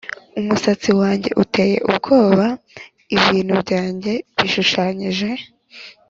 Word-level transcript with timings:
umusatsi 0.39 0.89
wanjye 0.99 1.29
uteye 1.43 1.77
ubwoba, 1.89 2.45
ibintu 3.15 3.53
byanjye 3.63 4.11
bishushanyije 4.39 5.29